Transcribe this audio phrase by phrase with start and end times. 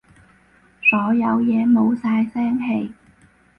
[0.81, 2.91] 所有嘢冇晒聲氣